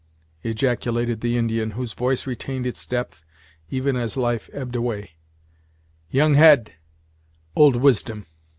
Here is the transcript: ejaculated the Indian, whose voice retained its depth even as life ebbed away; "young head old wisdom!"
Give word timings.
ejaculated 0.43 1.21
the 1.21 1.37
Indian, 1.37 1.69
whose 1.77 1.93
voice 1.93 2.25
retained 2.25 2.65
its 2.65 2.87
depth 2.87 3.23
even 3.69 3.95
as 3.95 4.17
life 4.17 4.49
ebbed 4.51 4.75
away; 4.75 5.11
"young 6.09 6.33
head 6.33 6.73
old 7.55 7.75
wisdom!" 7.75 8.25